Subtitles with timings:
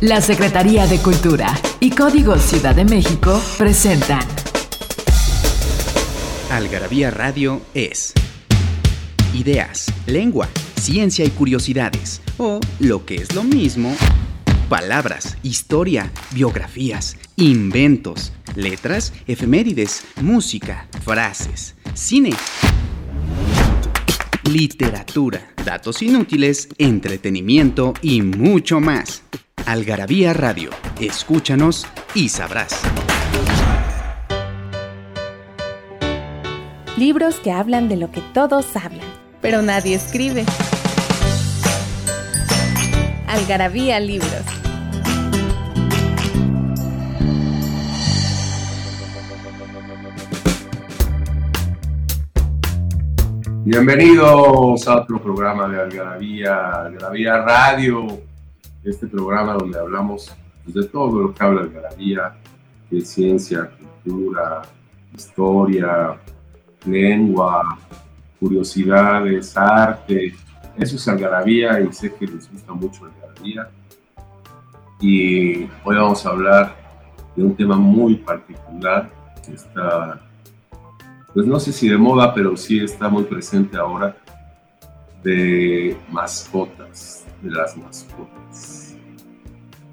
[0.00, 4.26] La Secretaría de Cultura y Código Ciudad de México presentan.
[6.50, 8.12] Algarabía Radio es.
[9.32, 13.96] Ideas, lengua, ciencia y curiosidades, o lo que es lo mismo,
[14.68, 22.30] palabras, historia, biografías, inventos, letras, efemérides, música, frases, cine,
[24.50, 29.22] literatura, datos inútiles, entretenimiento y mucho más.
[29.74, 30.70] Algarabía Radio,
[31.00, 32.82] escúchanos y sabrás.
[36.98, 39.06] Libros que hablan de lo que todos hablan,
[39.40, 40.44] pero nadie escribe.
[43.26, 44.44] Algarabía Libros.
[53.64, 58.06] Bienvenidos a otro programa de Algarabía, Algarabía Radio,
[58.84, 62.36] este programa donde hablamos pues, de todo lo que habla Algarabía,
[62.90, 63.70] de ciencia,
[64.02, 64.62] cultura,
[65.14, 66.20] historia,
[66.86, 67.78] lengua,
[68.38, 70.34] curiosidades, arte.
[70.76, 73.70] Eso es Algarabía y sé que les gusta mucho Algarabía.
[75.00, 76.76] Y hoy vamos a hablar
[77.34, 79.10] de un tema muy particular
[79.44, 80.20] que está
[81.34, 84.16] pues no sé si de moda, pero sí está muy presente ahora,
[85.24, 88.94] de mascotas, de las mascotas.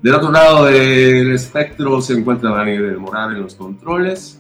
[0.04, 4.40] Del otro lado del espectro se encuentra Daniel Moral en los controles,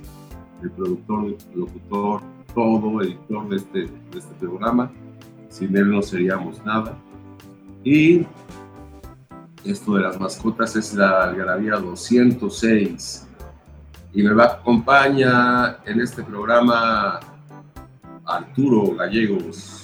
[0.61, 2.21] el productor, locutor,
[2.53, 4.91] todo, editor de este, de este programa.
[5.49, 6.97] Sin él no seríamos nada.
[7.83, 8.25] Y
[9.63, 13.27] esto de las mascotas es la algarabía 206
[14.13, 17.19] y me va, acompaña en este programa
[18.25, 19.80] Arturo Gallegos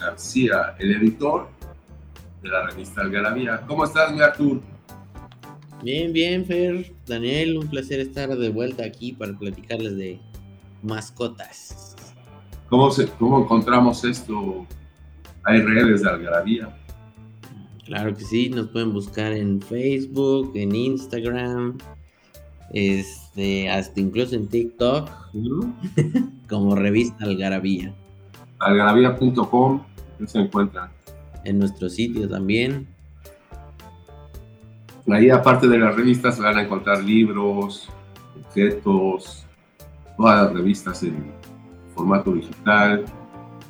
[0.00, 1.48] García, el editor
[2.42, 3.60] de la revista Algarabía.
[3.66, 4.60] ¿Cómo estás, mi Arturo?
[5.82, 6.92] Bien, bien, Fer.
[7.06, 10.20] Daniel, un placer estar de vuelta aquí para platicarles de
[10.82, 11.96] mascotas.
[12.68, 14.66] ¿Cómo, se, cómo encontramos esto?
[15.44, 16.76] ¿Hay redes de Algarabía?
[17.84, 21.78] Claro que sí, nos pueden buscar en Facebook, en Instagram,
[22.72, 25.10] este, hasta incluso en TikTok,
[26.48, 27.92] como revista Algarabía.
[28.60, 29.82] Algarabía.com,
[30.26, 30.90] se encuentra.
[31.44, 32.86] En nuestro sitio también.
[35.08, 37.88] Ahí, aparte de las revistas, van a encontrar libros,
[38.38, 39.46] objetos,
[40.16, 41.32] todas las revistas en
[41.94, 43.04] formato digital.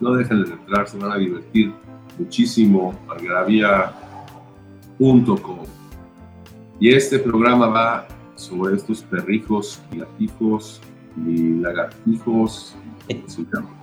[0.01, 1.73] No dejen de entrar, se van a divertir
[2.19, 2.95] muchísimo.
[3.09, 5.59] Algarabía.com.
[6.79, 8.07] Y este programa va
[8.37, 10.81] sobre estos perrijos y gatijos
[11.27, 12.77] y lagartijos.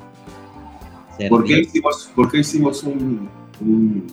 [1.29, 3.29] ¿Por qué hicimos, por qué hicimos un,
[3.59, 4.07] un,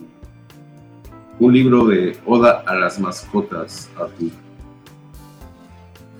[1.39, 4.31] un, libro de Oda a las mascotas, Artur?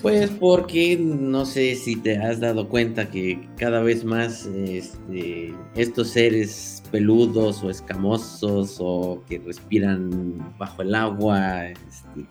[0.03, 6.09] Pues porque no sé si te has dado cuenta que cada vez más este, estos
[6.09, 12.27] seres peludos o escamosos o que respiran bajo el agua, este,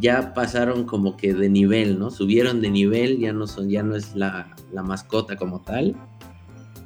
[0.00, 2.10] ya pasaron como que de nivel, ¿no?
[2.10, 4.54] Subieron de nivel, ya no son, ya no es la,
[4.84, 5.96] mascota como tal,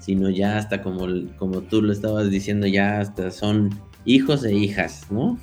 [0.01, 1.07] sino ya hasta como,
[1.37, 3.71] como tú lo estabas diciendo, ya hasta son
[4.05, 5.39] hijos e hijas, ¿no?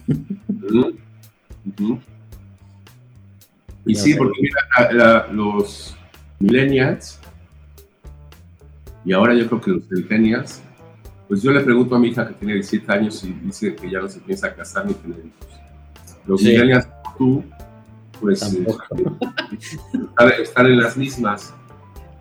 [3.86, 5.96] Y sí, porque mira, los
[6.40, 7.20] millennials,
[9.06, 10.62] y ahora yo creo que los centennials,
[11.28, 14.00] pues yo le pregunto a mi hija que tiene 17 años y dice que ya
[14.00, 15.48] no se piensa casar ni tener hijos.
[16.26, 17.44] Los millennials tú,
[18.20, 21.54] pues estar, en las mismas.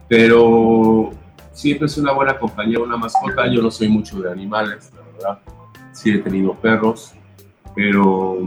[0.09, 1.11] Pero
[1.57, 3.51] siempre es una buena compañía, una mascota.
[3.51, 5.39] Yo no soy mucho de animales, la verdad.
[5.93, 7.15] Sí he tenido perros,
[7.75, 8.45] pero,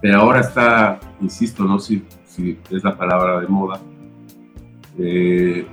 [0.00, 3.80] pero ahora está, insisto, no sé si, es la palabra de moda,
[4.98, 5.66] eh,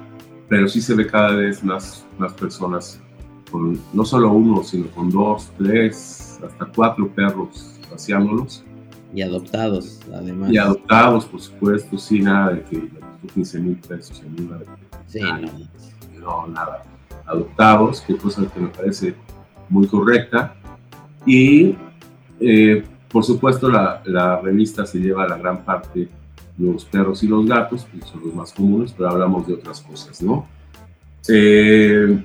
[0.49, 3.01] pero sí se ve cada vez más, más personas
[3.49, 8.65] con no solo uno, sino con dos, tres, hasta cuatro perros paseándolos.
[9.13, 10.51] Y adoptados, además.
[10.51, 12.89] Y adoptados, por supuesto, sí, nada de que
[13.33, 14.59] 15 mil pesos en una.
[15.07, 15.49] Sí, no.
[16.19, 16.47] No.
[16.47, 16.83] nada.
[17.25, 19.15] Adoptados, que cosa que me parece
[19.69, 20.55] muy correcta.
[21.25, 21.75] Y,
[22.39, 26.09] eh, por supuesto, la, la, revista se lleva la gran parte
[26.57, 30.21] los perros y los gatos, que son los más comunes, pero hablamos de otras cosas,
[30.21, 30.45] ¿no?
[31.27, 32.21] Eh,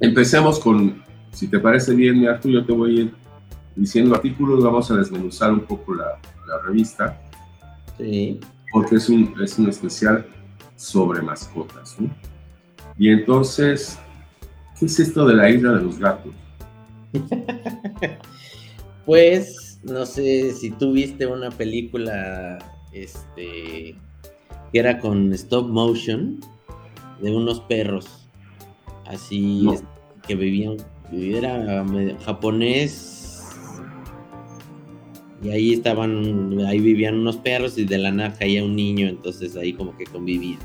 [0.00, 1.02] empecemos con,
[1.32, 3.14] si te parece bien, Arturo, yo te voy a ir
[3.74, 7.20] diciendo artículos, vamos a desmenuzar un poco la, la revista.
[7.98, 8.40] Sí.
[8.72, 10.26] Porque es un, es un especial
[10.76, 11.96] sobre mascotas.
[11.98, 12.10] ¿no?
[12.98, 13.98] Y entonces,
[14.78, 16.32] ¿qué es esto de la isla de los gatos?
[19.06, 22.58] pues no sé si tú viste una película,
[22.92, 23.94] este,
[24.72, 26.40] que era con stop motion
[27.20, 28.28] de unos perros,
[29.06, 29.66] así
[30.26, 30.76] que vivían,
[31.12, 31.84] era
[32.24, 33.22] japonés
[35.42, 39.54] y ahí estaban, ahí vivían unos perros y de la nada caía un niño, entonces
[39.56, 40.58] ahí como que convivían.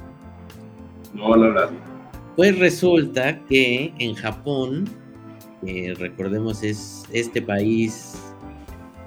[1.14, 1.91] No, no, no.
[2.36, 4.90] Pues resulta que en Japón,
[5.98, 8.16] recordemos es este país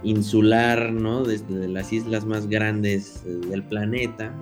[0.05, 1.25] insular, ¿no?
[1.25, 4.33] Desde las islas más grandes eh, del planeta.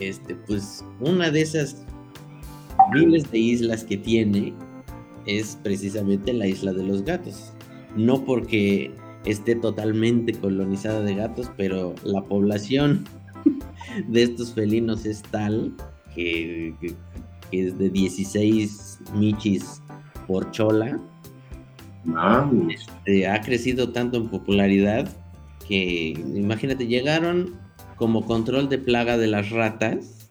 [0.00, 1.84] Este, pues una de esas
[2.94, 4.54] miles de islas que tiene
[5.26, 7.52] es precisamente la isla de los gatos.
[7.94, 8.90] No porque
[9.26, 13.04] esté totalmente colonizada de gatos, pero la población
[14.08, 15.74] de estos felinos es tal
[16.14, 16.74] que,
[17.52, 19.82] es de 16 michis
[20.26, 21.00] por chola.
[22.70, 25.08] Este, ha crecido tanto en popularidad
[25.68, 27.54] que, imagínate, llegaron
[27.96, 30.30] como control de plaga de las ratas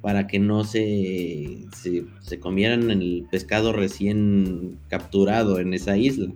[0.00, 1.66] para que no se,
[2.22, 6.32] se, comieran el pescado recién capturado en esa isla.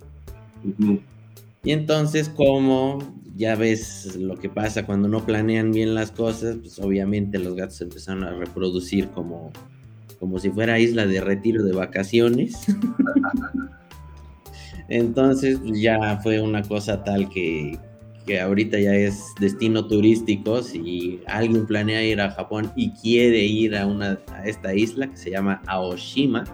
[1.64, 2.98] Y entonces, como
[3.36, 7.80] ya ves lo que pasa cuando no planean bien las cosas, pues obviamente los gatos
[7.80, 9.50] empezaron a reproducir como,
[10.24, 12.64] como si fuera isla de retiro de vacaciones.
[14.88, 17.78] entonces, pues, ya fue una cosa tal que,
[18.26, 20.62] que ahorita ya es destino turístico.
[20.62, 25.16] Si alguien planea ir a Japón y quiere ir a, una, a esta isla que
[25.18, 26.44] se llama Aoshima,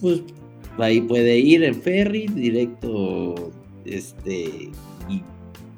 [0.00, 0.22] pues
[0.78, 3.52] ahí puede ir en ferry directo
[3.84, 4.70] este
[5.10, 5.22] y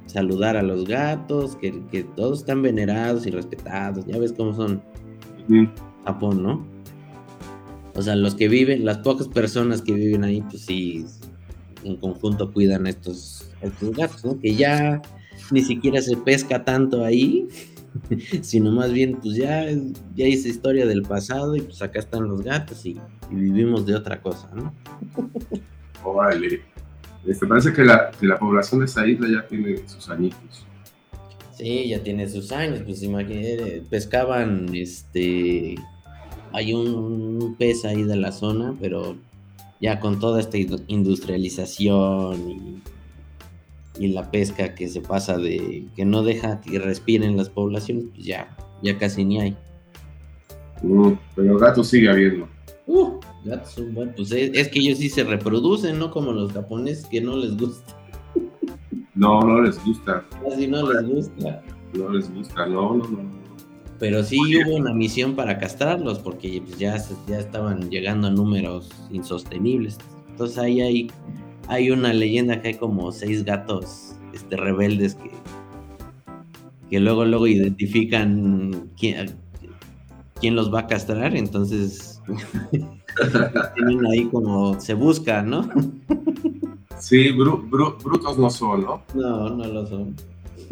[0.06, 1.72] saludar a los gatos, que,
[2.14, 4.80] todos están venerados y respetados, ya ves cómo son
[6.06, 6.66] Japón, ¿no?
[7.94, 11.06] O sea, los que viven, las pocas personas que viven ahí, pues sí,
[11.82, 14.38] en conjunto cuidan estos, estos gatos, ¿no?
[14.38, 15.00] Que ya
[15.50, 17.48] ni siquiera se pesca tanto ahí,
[18.42, 19.66] sino más bien, pues ya,
[20.14, 22.98] ya hice historia del pasado y pues acá están los gatos y,
[23.30, 24.72] vivimos de otra cosa, ¿no?
[26.04, 26.60] Órale.
[27.26, 30.64] Este, parece que la, población de esa isla ya tiene sus añitos.
[31.56, 35.74] Sí, ya tiene sus años, pues imagínate, pescaban, este,
[36.56, 39.16] hay un, pez ahí de la zona, pero
[39.80, 40.58] ya con toda esta
[40.88, 42.82] industrialización y
[43.98, 48.26] y la pesca que se pasa de que no deja que respiren las poblaciones, pues
[48.26, 49.56] ya, ya casi ni hay.
[50.82, 52.48] Uh, pero gatos sigue habiendo.
[52.86, 54.14] Uh, gatos son buenos.
[54.16, 56.10] Pues es, que ellos sí se reproducen, ¿no?
[56.10, 57.96] Como los japoneses que no les gusta.
[59.14, 60.24] No, no les gusta.
[60.44, 61.62] Casi no les gusta.
[61.94, 63.45] No les gusta, no, no, no.
[63.98, 66.96] Pero sí hubo una misión para castrarlos porque pues, ya,
[67.26, 69.98] ya estaban llegando a números insostenibles.
[70.28, 71.10] Entonces ahí hay
[71.68, 75.30] hay una leyenda que hay como seis gatos este, rebeldes que,
[76.90, 79.36] que luego, luego identifican quién,
[80.40, 82.22] quién los va a castrar, entonces
[83.74, 85.68] tienen ahí como se busca, ¿no?
[86.98, 89.02] sí, brutos no son, ¿no?
[89.14, 90.14] No, no lo son.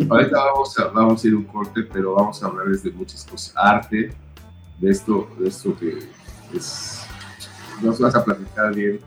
[0.08, 3.54] Ahorita vamos a, vamos a ir un corte, pero vamos a hablar de muchas cosas.
[3.56, 4.12] Arte,
[4.80, 5.98] de esto, de esto que
[6.52, 7.06] es,
[7.82, 8.98] nos vas a platicar bien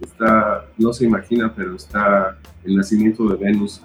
[0.00, 3.80] está, no se imagina, pero está el nacimiento de Venus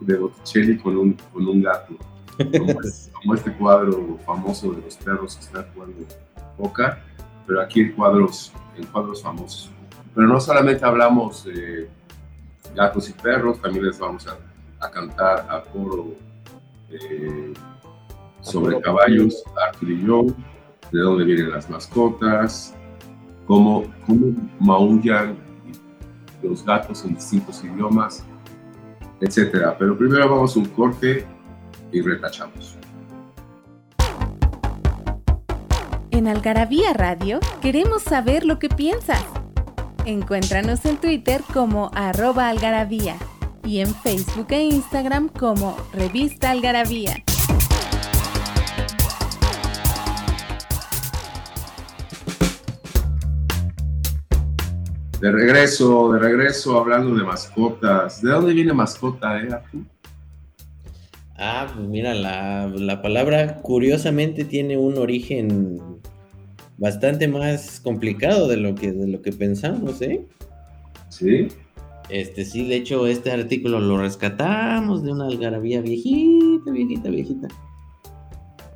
[0.00, 1.94] de Botticelli con un, con un gato,
[3.22, 6.06] como, este cuadro famoso de los perros que está jugando
[6.58, 7.02] Boca,
[7.46, 9.70] pero aquí en cuadros, en cuadros famosos.
[10.14, 11.88] Pero no solamente hablamos de
[12.74, 14.36] gatos y perros, también les vamos a,
[14.90, 16.14] cantar a coro
[16.90, 17.52] eh,
[18.40, 20.26] sobre caballos, Arthur y yo,
[20.92, 22.74] de dónde vienen las mascotas,
[23.46, 25.36] cómo, cómo maullan
[26.42, 28.24] los gatos en distintos idiomas,
[29.20, 29.76] etcétera.
[29.78, 31.26] Pero primero vamos a un corte
[31.90, 32.76] y retachamos.
[36.10, 39.24] En Algarabía Radio queremos saber lo que piensas.
[40.04, 43.16] Encuéntranos en Twitter como arroba algarabía
[43.66, 47.16] y en Facebook e Instagram como revista algarabía.
[55.20, 58.22] De regreso, de regreso hablando de mascotas.
[58.22, 59.48] ¿De dónde viene mascota, eh,
[61.38, 65.78] Ah, pues mira, la, la, palabra curiosamente tiene un origen
[66.78, 70.24] bastante más complicado de lo que, de lo que pensamos, ¿eh?
[71.10, 71.48] Sí.
[72.08, 77.48] Este, sí, de hecho, este artículo lo rescatamos de una algarabía viejita, viejita, viejita.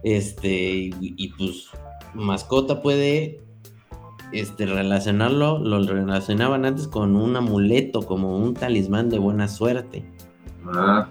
[0.02, 1.68] Este, y pues,
[2.14, 3.40] mascota puede
[4.32, 10.04] este, relacionarlo, lo relacionaban antes con un amuleto, como un talismán de buena suerte.
[10.72, 11.08] Ah,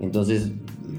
[0.00, 0.52] Entonces,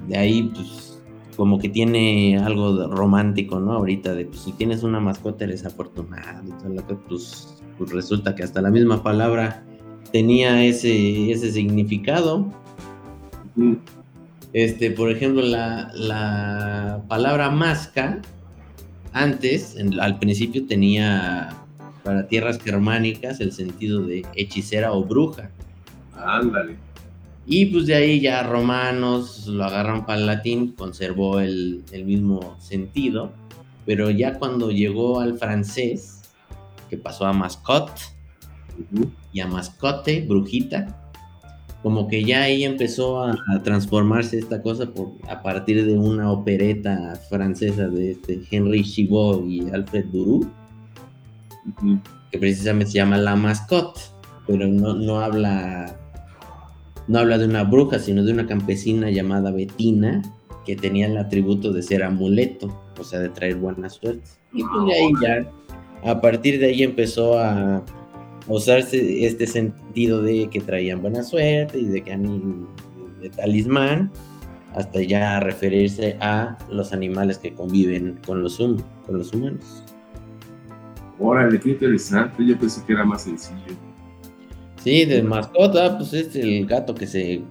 [0.08, 1.02] de ahí, pues,
[1.36, 3.74] como que tiene algo romántico, ¿no?
[3.74, 7.92] Ahorita, de pues, si tienes una mascota eres afortunado y todo lo que, pues, pues
[7.92, 9.64] resulta que hasta la misma palabra
[10.12, 12.46] tenía ese, ese significado.
[13.56, 13.78] ujú,
[14.54, 18.22] Este, por ejemplo, la, la palabra masca,
[19.14, 21.50] antes, en- al principio tenía
[22.04, 25.50] para tierras germánicas el sentido de hechicera o bruja.
[26.16, 26.78] ándale.
[27.46, 32.58] Y pues de ahí ya romanos lo agarran para el latín, conservó el, el mismo
[32.60, 33.32] sentido,
[33.86, 36.22] pero ya cuando llegó al francés,
[36.90, 38.02] que pasó a mascotte
[38.92, 41.12] ujú, y a mascote, brujita,
[41.84, 46.32] como que ya ahí empezó a, a transformarse esta cosa por, a partir de una
[46.32, 50.50] opereta francesa de este Henry Chivot y Alfred Duru,
[52.32, 54.02] que precisamente se llama La Mascotte,
[54.48, 55.96] pero no, no habla
[57.08, 60.22] no habla de una bruja, sino de una campesina llamada Betina,
[60.66, 64.28] que tenía el atributo de ser amuleto, o sea, de traer buena suerte.
[64.52, 67.84] Y pues de ahí ya, a partir de ahí empezó a
[68.48, 72.68] usarse este sentido de que traían buena suerte y de que han
[73.22, 74.12] de talismán,
[74.76, 79.84] hasta ya referirse a los animales que conviven con los, hum- con los humanos.
[81.20, 82.46] Órale, qué interesante.
[82.46, 83.74] Yo pensé que era más sencillo.
[84.84, 87.42] Sí, de mascota, pues es el gato que se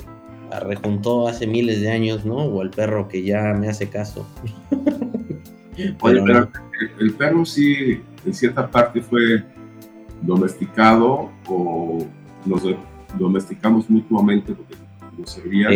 [0.62, 2.37] rejuntó hace miles de años, ¿no?
[2.37, 4.25] O el perro que ya me hace caso.
[4.71, 6.49] Oye, Pero pero no.
[6.81, 9.43] el, el perro sí, en cierta parte fue
[10.23, 11.99] domesticado o
[12.44, 12.76] nos do-
[13.18, 14.75] domesticamos mutuamente porque
[15.18, 15.73] nos servían.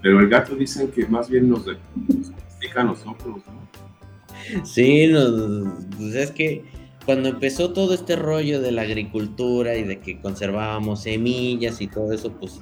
[0.00, 4.64] Pero el gato dicen que más bien nos, domestica a nosotros, ¿no?
[4.64, 6.64] sí, nos- pues es que
[7.06, 12.12] cuando empezó todo este rollo de la agricultura y de que conservábamos semillas y todo
[12.12, 12.60] eso, pues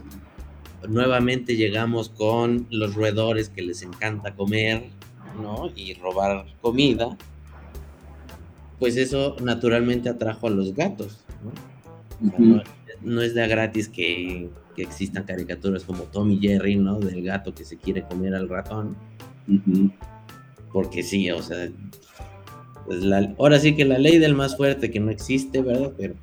[0.88, 4.84] nuevamente llegamos con los roedores que les encanta comer,
[5.42, 5.70] ¿no?
[5.76, 7.16] Y robar comida.
[8.80, 11.50] Pues eso naturalmente atrajo a los gatos, ¿no?
[12.26, 12.62] O sea, no,
[13.02, 16.98] no es de gratis que, que existan caricaturas como Tom y Jerry, ¿no?
[16.98, 18.96] Del gato que se quiere comer al ratón.
[20.72, 21.68] Porque sí, o sea,
[22.86, 25.92] pues la- ahora sí que la ley del más fuerte que no existe, ¿verdad?
[25.96, 26.14] Pero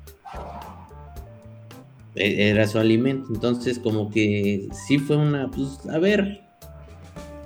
[2.14, 3.28] e- era su alimento.
[3.32, 6.40] Entonces, como que sí fue una, pues, a ver.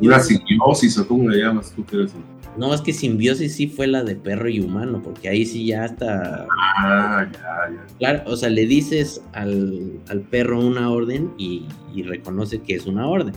[0.00, 2.12] Una simbiosis, o cómo le llamas tú que eres.
[2.56, 5.86] No, es que simbiosis sí fue la de perro y humano, porque ahí sí ya
[5.86, 6.46] está.
[6.78, 7.86] Ah, ya, ya.
[7.98, 12.86] Claro, o sea, le dices al, al perro una orden y, y reconoce que es
[12.86, 13.34] una orden.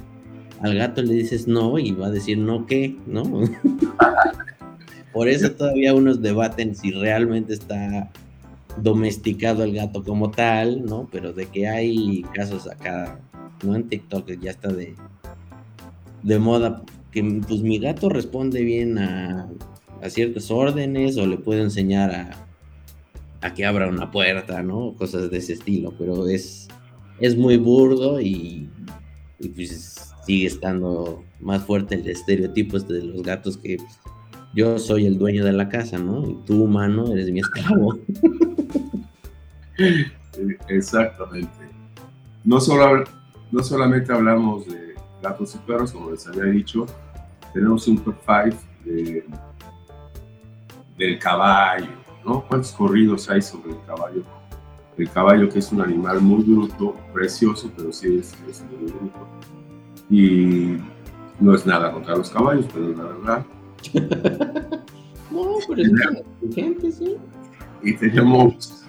[0.61, 3.23] Al gato le dices no y va a decir no qué, ¿no?
[5.13, 8.09] Por eso todavía unos debaten si realmente está
[8.81, 11.07] domesticado el gato como tal, ¿no?
[11.09, 13.17] Pero de que hay casos acá,
[13.63, 13.75] ¿no?
[13.75, 14.93] En TikTok que ya está de,
[16.23, 16.83] de moda,
[17.15, 19.49] que pues mi gato responde bien a,
[20.09, 22.37] ciertas órdenes o le puedo enseñar
[23.41, 24.93] a, que abra una puerta, ¿no?
[24.95, 26.67] Cosas de ese estilo, pero es,
[27.19, 28.69] es muy burdo y,
[29.55, 33.77] pues sigue estando más fuerte el estereotipo este de los gatos que
[34.53, 36.29] yo soy el dueño de la casa, ¿no?
[36.29, 37.97] Y tú, humano, eres mi esclavo.
[40.67, 41.69] Exactamente.
[42.43, 43.03] No, solo,
[43.51, 46.87] no solamente hablamos de gatos y perros, como les había dicho,
[47.55, 49.25] tenemos un top 5 de,
[50.97, 51.87] del caballo,
[52.25, 52.41] ¿no?
[52.41, 54.23] ¿Cuántos corridos hay sobre el caballo?
[54.97, 59.27] El caballo que es un animal muy bruto, precioso, pero sí es, es muy bruto.
[60.09, 60.77] Y
[61.39, 63.45] no es nada contra los caballos, pero es la verdad.
[65.31, 67.17] No, pero es inteligente, sí.
[67.83, 68.85] Y tenemos,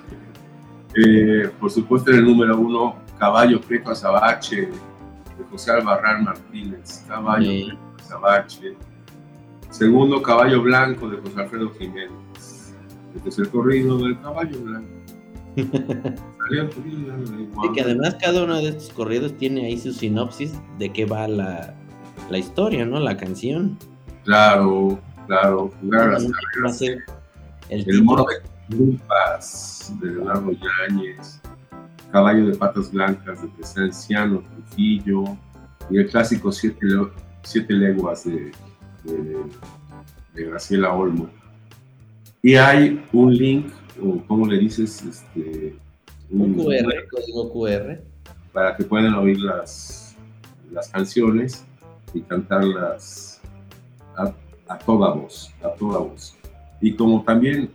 [0.94, 7.04] eh, por supuesto, en el número uno, Caballo Prieto Azabache, de José Albarrán Martínez.
[7.08, 7.76] Caballo.
[8.06, 8.76] Prieto Azabache.
[9.70, 12.74] Segundo, Caballo Blanco, de José Alfredo Jiménez.
[13.14, 14.88] El tercer corrido del Caballo Blanco.
[16.48, 16.68] Salió
[17.64, 21.26] Y que además cada uno de estos corridos tiene ahí su sinopsis de qué va
[21.26, 21.74] la,
[22.30, 23.00] la historia, ¿no?
[23.00, 23.76] La canción.
[24.24, 25.72] Claro, claro.
[25.80, 27.04] Jugar a las el
[27.68, 31.40] El moro de Culpas, de Leonardo Yáñez,
[32.12, 35.24] Caballo de Patas Blancas, de Presenciano, Trujillo,
[35.90, 36.86] y el clásico Siete,
[37.46, 38.50] Siete Leguas de,
[39.04, 39.36] de,
[40.34, 41.30] de Graciela Olmo.
[42.42, 43.72] Y hay un link,
[44.02, 45.76] o como le dices, este,
[46.30, 48.00] Un QR, código QR.
[48.52, 50.16] para que puedan oír las,
[50.72, 51.64] las canciones
[52.12, 53.40] y cantarlas
[54.16, 54.32] a,
[54.68, 56.36] a toda voz, a toda voz.
[56.80, 57.70] Y como también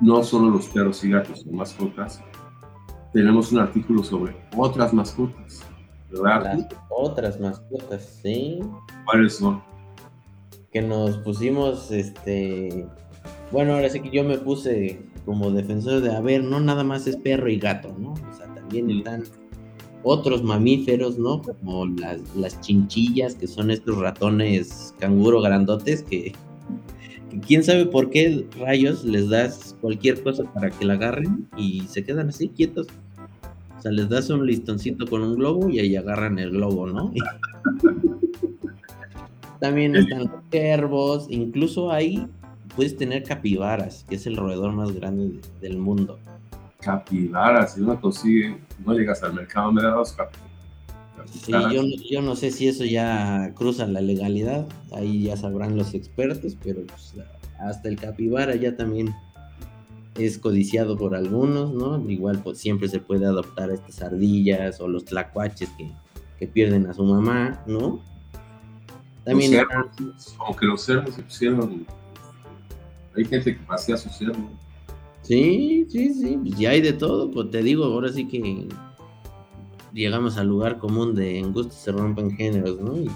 [0.00, 2.22] no solo los perros y gatos son mascotas,
[3.12, 5.62] tenemos un artículo sobre otras mascotas,
[6.20, 6.56] ¿verdad?
[6.58, 8.60] Las otras mascotas, sí.
[9.04, 9.62] ¿Cuáles son?
[10.72, 12.86] Que nos pusimos, este,
[13.50, 17.06] bueno, ahora sí que yo me puse como defensor de, a ver, no nada más
[17.06, 18.12] es perro y gato, ¿no?
[18.12, 19.24] O sea, también están
[20.02, 21.42] otros mamíferos, ¿no?
[21.42, 26.32] Como las, las chinchillas, que son estos ratones canguro grandotes que,
[27.30, 31.82] que quién sabe por qué rayos les das cualquier cosa para que la agarren y
[31.88, 32.86] se quedan así quietos.
[33.86, 37.12] Sea, les das un listoncito con un globo y ahí agarran el globo, ¿no?
[39.60, 42.26] También están los cervos, incluso ahí
[42.74, 46.18] puedes tener capibaras, que es el roedor más grande de- del mundo.
[46.80, 50.32] Capibaras, si uno consigue, no llegas al mercado, me da dos cap-
[51.26, 51.72] Sí, capibaras.
[51.72, 54.66] yo, no- yo no sé si eso ya cruza la legalidad,
[54.96, 57.14] ahí ya sabrán los expertos, pero pues,
[57.60, 59.14] hasta el capibara ya también
[60.18, 61.98] es codiciado por algunos, ¿no?
[62.10, 65.90] Igual pues siempre se puede adoptar a estas ardillas o los tlacuaches que,
[66.38, 68.00] que pierden a su mamá, ¿no?
[69.24, 71.86] También Los cerdos, como que los cerdos se pusieron.
[73.16, 74.38] Hay gente que pasea su cerdo.
[75.22, 78.68] Sí, sí, sí, pues ya hay de todo, pues te digo, ahora sí que
[79.92, 82.96] llegamos al lugar común de en gusto se rompen géneros, ¿no?
[82.96, 83.10] Y,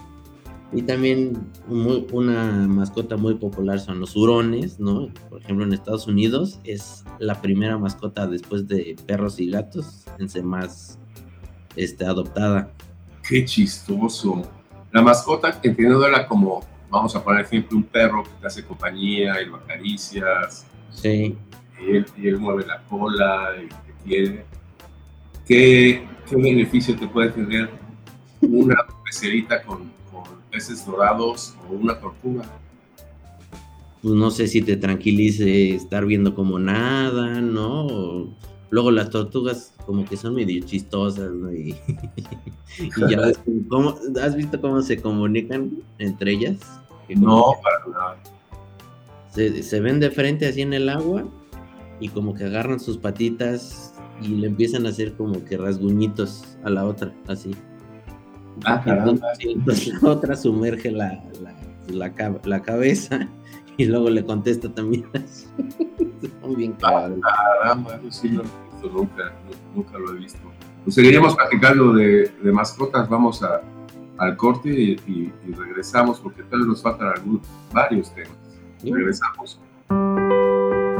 [0.72, 5.08] y también muy- una mascota muy popular son los hurones, ¿no?
[5.28, 10.28] Por ejemplo, en Estados Unidos es la primera mascota después de perros y gatos en
[10.28, 10.98] ser más
[11.76, 12.70] este, adoptada.
[13.28, 14.42] Qué chistoso.
[14.92, 19.46] La mascota, entendiéndola como, vamos a poner ejemplo, un perro que te hace compañía y
[19.46, 21.36] lo acaricias, Sí,
[21.80, 24.44] y él, y él mueve la cola y te quiere.
[25.46, 27.70] ¿Qué, qué beneficio te puede tener
[28.40, 29.90] una pecerita con, con
[30.50, 32.44] peces dorados o una tortuga?
[34.02, 37.86] pues no sé si te tranquilice estar viendo como nada, ¿no?
[37.86, 38.28] O
[38.70, 41.52] luego las tortugas como que son medio chistosas, ¿no?
[41.52, 41.76] Y,
[42.78, 46.58] y ya ves cómo, ¿has visto cómo se comunican entre ellas?
[47.08, 48.22] No, para nada.
[49.30, 51.24] Se, se ven de frente así en el agua
[52.00, 56.70] y como que agarran sus patitas y le empiezan a hacer como que rasguñitos a
[56.70, 57.50] la otra, así.
[58.64, 59.28] Ah, caramba.
[59.40, 61.54] Entonces la otra sumerge la, la,
[61.88, 63.28] la cab- la cabeza
[63.76, 65.46] y luego le contesta también así.
[66.42, 67.18] Son bien cagados.
[67.20, 70.38] Caramba, eso sí no lo he visto nunca, nu- nunca lo he visto.
[70.84, 73.60] Pues seguiremos platicando de, de mascotas, vamos a,
[74.18, 78.32] al corte y, y- y regresamos porque tal vez nos faltan algunos, varios temas.
[78.82, 79.60] Regresamos.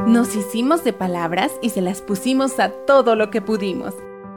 [0.07, 3.95] Nos hicimos de palabras y se las pusimos a todo lo que pudimos.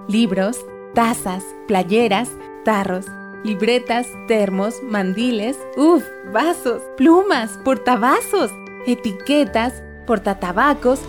[0.07, 0.59] Libros,
[0.93, 2.29] tazas, playeras,
[2.63, 3.05] tarros,
[3.43, 8.51] libretas, termos, mandiles, uff, vasos, plumas, portavasos,
[8.85, 10.99] etiquetas, portatabacos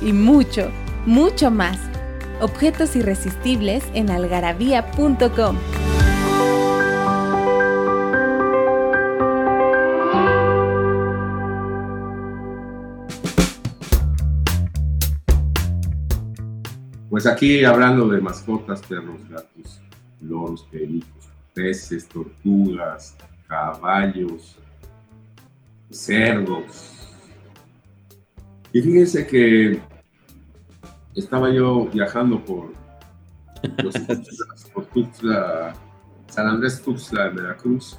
[0.00, 0.70] y mucho,
[1.06, 1.78] mucho más.
[2.40, 5.56] Objetos irresistibles en algarabía.com.
[17.14, 19.80] Pues aquí hablando de mascotas, perros, gatos,
[20.24, 24.56] loros, pericos, peces, tortugas, caballos,
[25.90, 27.08] cerdos.
[28.72, 29.80] Y fíjense que
[31.14, 32.72] estaba yo viajando por,
[33.82, 33.94] los,
[34.74, 35.74] por Tuxtla,
[36.28, 37.96] San Andrés Tuxtla, en Veracruz,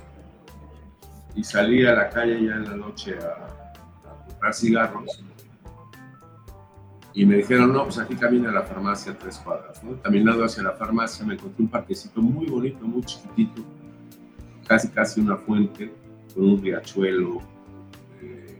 [1.35, 5.23] y salí a la calle ya en la noche a, a comprar cigarros.
[7.15, 9.81] Y me dijeron, no, pues aquí camina la farmacia tres cuadras.
[10.03, 13.63] Caminando hacia la farmacia me encontré un parquecito muy bonito, muy chiquitito,
[14.67, 15.93] casi casi una fuente,
[16.33, 17.39] con un riachuelo,
[18.21, 18.59] eh,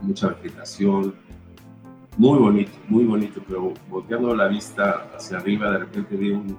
[0.00, 1.14] mucha vegetación,
[2.16, 6.56] muy bonito, muy bonito, pero volteando la vista hacia arriba, de repente vi un,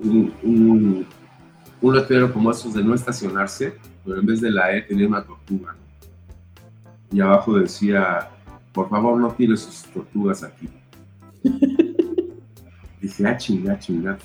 [0.00, 1.06] un, un,
[1.80, 5.24] un letrero como esos de no estacionarse, pero en vez de la E tenía una
[5.24, 5.72] tortuga.
[5.72, 7.16] ¿no?
[7.16, 8.31] Y abajo decía,
[8.72, 10.68] por favor no tires sus tortugas aquí.
[13.00, 14.18] Dije, ah, chinga, chinga,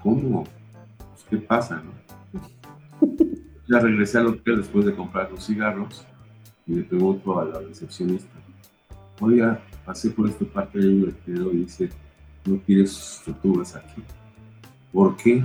[0.00, 0.44] ¿cómo?
[0.44, 1.92] Pues, ¿Qué pasa, no?
[3.68, 6.06] Ya regresé al hotel después de comprar los cigarros
[6.66, 8.32] y le pregunto a la recepcionista,
[9.20, 11.90] oiga, pasé por esta parte de un letrero y dice,
[12.44, 14.02] no tires sus tortugas aquí.
[14.92, 15.44] ¿Por qué?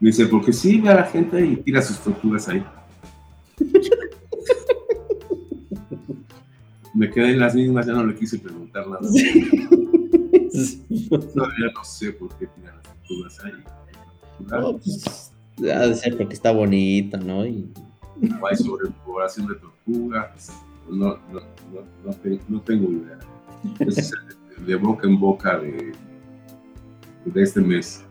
[0.00, 2.64] Me dice, porque sí, ve a la gente y tira sus tortugas ahí.
[6.94, 9.00] Me quedé en las mismas, ya no le quise preguntar nada.
[11.34, 13.52] Todavía no sé por qué tiran las tortugas ahí.
[14.50, 17.46] No, pues, ha de ser porque está bonito, ¿no?
[17.46, 17.72] Y
[18.20, 20.52] No hay sobrepoblación de tortugas.
[20.90, 21.40] No, no,
[21.72, 22.14] no,
[22.48, 23.18] no tengo idea.
[23.80, 24.12] es
[24.66, 25.92] de boca en boca de,
[27.24, 28.04] de este mes.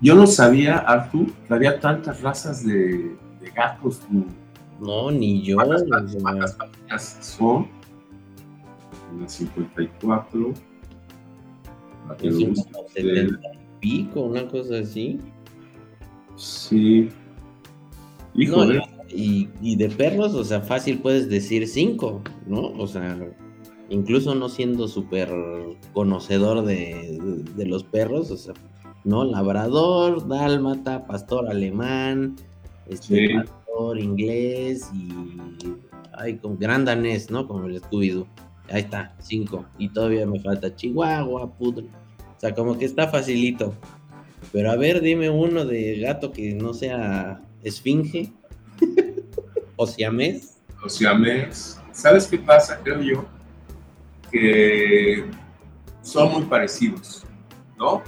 [0.00, 4.00] Yo no sabía, Arthur, que había tantas razas de, de gatos.
[4.80, 5.56] No, ni yo.
[5.56, 7.79] ¿Cuántas familias son?
[9.12, 10.54] Una 54.
[12.08, 12.54] La que y
[13.80, 15.18] pico, una cosa así.
[16.36, 17.08] Sí.
[18.34, 18.80] Híjole.
[19.08, 22.68] y, y, de perros, o sea, fácil puedes decir cinco, ¿no?
[22.78, 23.18] O sea,
[23.88, 25.28] incluso no siendo súper
[25.92, 27.18] conocedor de,
[27.56, 28.54] de, los perros, o sea,
[29.04, 29.24] ¿no?
[29.24, 32.36] Labrador, dálmata, pastor alemán,
[32.88, 35.08] este, pastor inglés y
[36.12, 37.46] ay, con gran danés, ¿no?
[37.46, 38.24] Como el scooby
[38.70, 39.64] Ahí está, cinco.
[39.78, 41.86] Y todavía me falta Chihuahua, pudre.
[42.36, 43.74] O sea, como que está facilito.
[44.52, 48.32] Pero a ver, dime uno de gato que no sea esfinge.
[49.76, 50.58] o siamés.
[50.82, 51.80] O siamés.
[51.92, 53.24] ¿Sabes qué pasa, creo yo?
[54.30, 55.24] Que
[56.02, 57.24] son muy parecidos,
[57.76, 58.02] ¿no?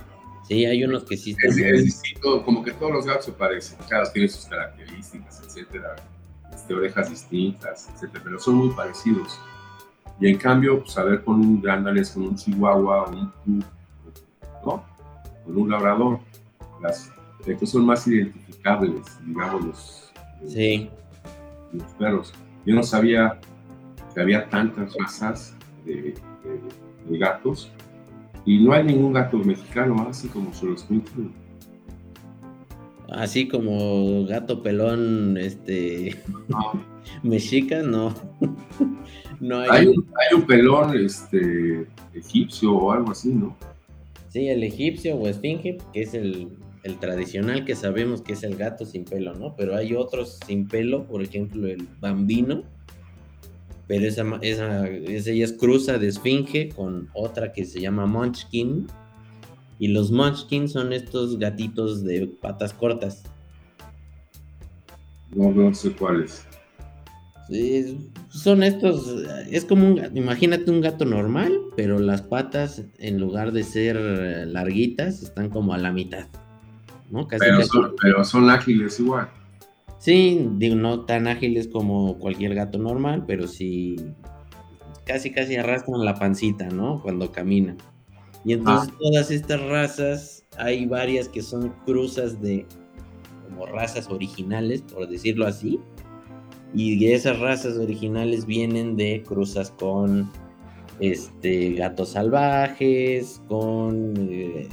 [0.48, 1.50] Sí, hay unos que sí están.
[1.50, 5.96] Es, distinto, como que todos los gatos se parecen, cada uno tiene sus características, etcétera,
[6.52, 9.38] este, orejas distintas, etcétera, pero son muy parecidos.
[10.20, 13.10] Y en cambio, pues a ver con un gran danés, con un chihuahua,
[13.46, 13.64] un
[14.64, 14.84] ¿no?
[15.44, 16.20] Con un labrador,
[16.80, 17.10] las
[17.44, 20.12] que son más identificables, digamos, los,
[20.46, 20.88] sí.
[21.72, 22.32] los perros.
[22.64, 23.40] Yo no sabía
[24.14, 26.14] que había tantas razas de,
[27.08, 27.72] de gatos
[28.44, 31.10] y no hay ningún gato mexicano, así como se los cuento.
[33.08, 36.22] Así como gato pelón, este.
[37.22, 38.14] mexica, no.
[39.42, 39.68] no hay.
[39.70, 43.56] Hay un, hay un, pelón este, egipcio o algo así, ¿no?
[44.28, 46.48] Sí, el egipcio o esfinge, que es el,
[46.84, 49.54] el, tradicional que sabemos que es el gato sin pelo, ¿no?
[49.56, 52.64] Pero hay otros sin pelo, por ejemplo, el bambino
[53.92, 58.86] pero esa, esa, ella es cruza de esfinge con otra que se llama Munchkin.
[59.78, 63.24] Y los Munchkin son estos gatitos de patas cortas.
[65.34, 66.46] No, no sé cuáles.
[68.28, 73.62] Son estos, es como un, imagínate un gato normal, pero las patas en lugar de
[73.62, 73.96] ser
[74.46, 76.26] larguitas están como a la mitad.
[77.12, 77.28] ¿no?
[78.00, 79.28] pero son ágiles igual.
[79.98, 83.96] Sí, digo, no tan ágiles como cualquier gato normal, pero sí
[85.04, 87.00] casi casi arrastran la pancita, ¿no?
[87.02, 87.76] Cuando camina.
[88.44, 88.96] Y entonces ah.
[88.98, 92.66] todas estas razas, hay varias que son cruzas de
[93.44, 95.78] como razas originales, por decirlo así.
[96.74, 100.30] Y esas razas originales vienen de cruzas con
[101.00, 104.68] este gatos salvajes, con eh,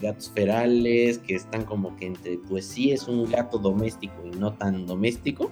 [0.00, 4.54] gatos ferales que están como que entre, pues sí es un gato doméstico y no
[4.54, 5.50] tan doméstico.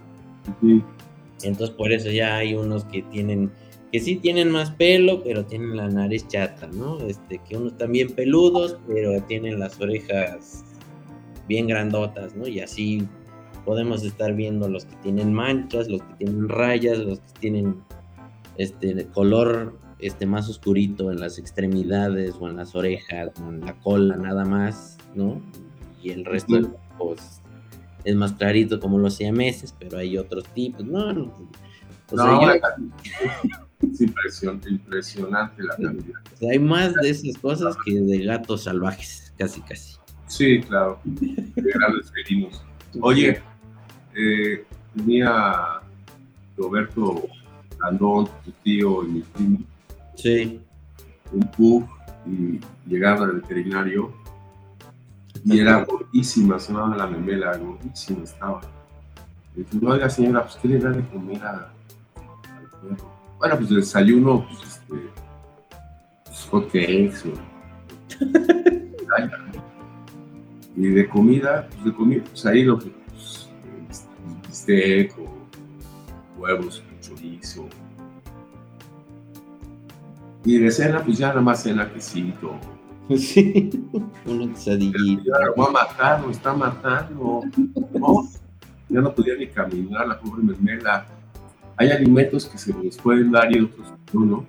[1.43, 3.51] Entonces por eso ya hay unos que tienen,
[3.91, 6.99] que sí tienen más pelo, pero tienen la nariz chata, ¿no?
[7.01, 10.65] Este, que unos también peludos, pero tienen las orejas
[11.49, 12.47] bien grandotas, ¿no?
[12.47, 13.07] Y así
[13.65, 17.77] podemos estar viendo los que tienen manchas, los que tienen rayas, los que tienen
[18.59, 23.75] este color este, más oscurito en las extremidades o en las orejas o en la
[23.81, 25.41] cola nada más, ¿no?
[26.03, 27.41] Y el resto pues,
[28.05, 31.13] es más clarito como los siameses, pero hay otros tipos, ¿no?
[31.13, 31.33] no,
[33.81, 36.21] Es impresionante, impresionante la cantidad.
[36.51, 39.97] hay más de esas cosas que de gatos salvajes, casi, casi.
[40.27, 41.01] Sí, claro.
[41.05, 42.65] De grandes felinos.
[43.01, 43.41] Oye,
[44.15, 45.81] eh, tenía
[46.57, 47.29] Roberto
[47.81, 49.59] Andón, tu tío y mi primo,
[50.15, 50.61] Sí.
[51.33, 51.85] Un pug
[52.27, 54.13] y llegaron al veterinario
[55.45, 58.61] y era gordísima, sonaba la memela, gordísima estaba.
[59.57, 61.67] Y dije, oiga señora, pues ¿qué le da de comer al
[62.15, 63.13] perro?
[63.39, 65.11] Bueno, pues el desayuno, pues este,
[66.25, 67.25] pues hot cakes
[70.77, 72.93] y de comida, pues de comida, pues ahí lo que,
[74.67, 77.69] bistec o huevos con chorizo,
[80.45, 82.55] y de cena, pues ya nada más cena quesito.
[83.17, 83.71] Sí.
[84.25, 87.43] Ya lo va a matar, lo está matando.
[87.93, 88.29] No,
[88.89, 91.07] ya no podía ni caminar, la pobre mermela.
[91.77, 94.47] Hay alimentos que se les pueden dar y otros no,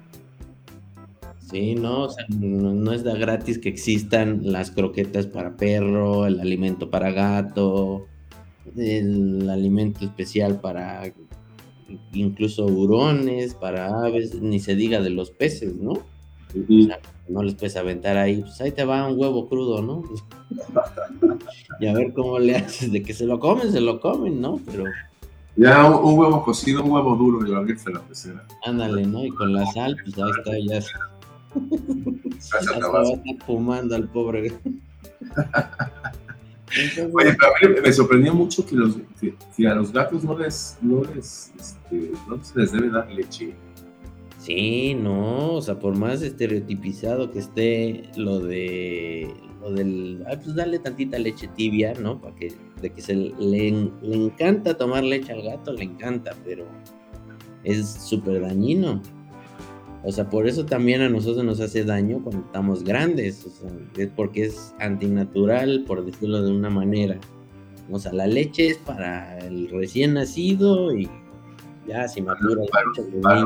[1.40, 6.26] Sí, no, o sea, no, no, es de gratis que existan las croquetas para perro,
[6.26, 8.08] el alimento para gato,
[8.76, 11.14] el alimento especial para
[12.14, 15.94] incluso hurones, para aves, ni se diga de los peces, ¿no?
[17.28, 20.04] no les puedes aventar ahí, pues ahí te va un huevo crudo, ¿no?
[21.80, 24.60] y a ver cómo le haces de que se lo comen, se lo comen, ¿no?
[24.66, 24.84] Pero
[25.56, 28.46] Ya un, huevo cocido, un huevo duro y lo en la pecera.
[28.66, 29.24] Ándale, ¿no?
[29.26, 30.82] Y con la sal, pues ya está, ya, ya
[32.40, 34.54] se va a estar fumando al pobre.
[37.14, 40.78] Oye, pero a mí me sorprendió mucho que, los, que, a los gatos no les,
[40.82, 43.54] no les, este, no se les debe dar leche.
[44.40, 50.56] Sí, no, o sea, por más estereotipizado que esté lo de lo del, ah, pues
[50.56, 52.20] darle tantita leche tibia, ¿no?
[52.20, 56.66] Para que, de que se le, le encanta tomar leche al gato, le encanta, pero
[57.64, 59.02] es súper dañino.
[60.04, 63.46] O sea, por eso también a nosotros nos hace daño cuando estamos grandes.
[63.46, 67.18] O sea, es porque es antinatural, por decirlo de una manera.
[67.90, 71.10] O sea, la leche es para el recién nacido y
[71.88, 72.64] ya si madura
[73.22, 73.46] para,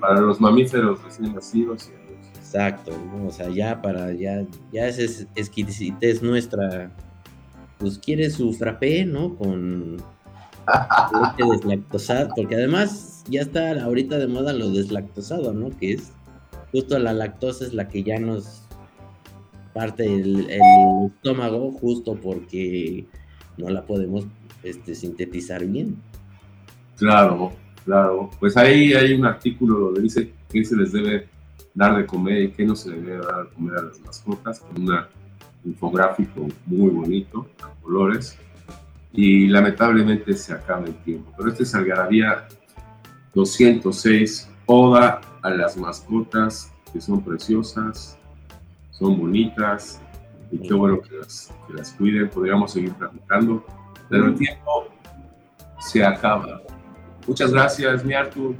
[0.00, 1.90] para, los mamíferos recién nacidos.
[2.36, 2.92] Exacto,
[3.26, 6.90] o sea, ya para, ya, ya es exquisitez nuestra.
[7.78, 9.36] Pues quiere su frappé, ¿no?
[9.36, 9.98] Con
[11.12, 15.70] leche deslactosada, porque además ya está ahorita de moda lo deslactosado, ¿no?
[15.78, 16.12] Que es
[16.72, 18.62] justo la lactosa es la que ya nos
[19.74, 23.06] parte el, estómago justo porque
[23.56, 24.26] no la podemos
[24.62, 25.96] este, sintetizar bien.
[26.96, 27.52] Claro,
[27.84, 28.30] claro.
[28.40, 31.28] Pues ahí hay un artículo donde dice que se les debe
[31.74, 34.82] dar de comer y qué no se debe dar de comer a las mascotas, con
[34.82, 34.98] un
[35.64, 37.46] infográfico muy bonito,
[37.82, 38.36] colores
[39.12, 41.32] y lamentablemente se acaba el tiempo.
[41.36, 42.46] Pero este es Algarabía
[43.34, 48.18] 206, Oda a las mascotas que son preciosas,
[48.90, 50.00] son bonitas
[50.50, 52.28] y qué bueno que las, que las cuiden.
[52.28, 53.64] Podríamos seguir platicando,
[54.08, 54.88] pero el tiempo
[55.80, 56.62] se acaba.
[57.26, 58.56] Muchas gracias, mi Artur.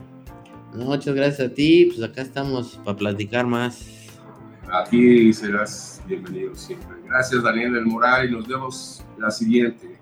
[0.75, 1.87] muchas gracias a ti.
[1.87, 3.87] Pues acá estamos para platicar más.
[4.71, 6.97] Aquí serás bienvenido siempre.
[7.07, 9.98] Gracias, Daniel del Moral, y nos vemos la siguiente.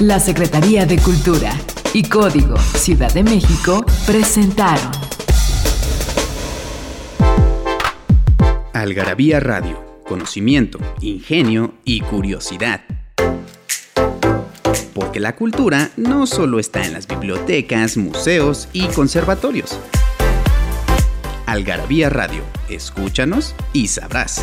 [0.00, 1.54] La Secretaría de Cultura
[1.94, 4.90] y Código Ciudad de México presentaron
[8.72, 12.80] Algarabía Radio, conocimiento, ingenio y curiosidad.
[14.94, 19.78] Porque la cultura no solo está en las bibliotecas, museos y conservatorios.
[21.46, 24.42] Algarabía Radio, escúchanos y sabrás.